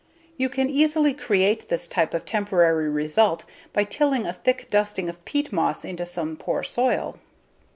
[0.35, 5.23] You can easily create this type of temporary result by tilling a thick dusting of
[5.25, 7.19] peat moss into some poor soil.